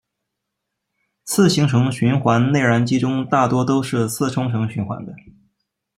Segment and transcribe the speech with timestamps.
[1.25, 5.13] 四行程循环内燃机中大多都是四冲程循环的。